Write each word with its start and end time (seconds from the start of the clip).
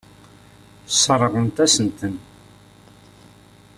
Sseṛɣent-asen-ten. 0.91 2.15